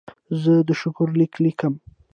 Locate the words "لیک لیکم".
1.19-1.73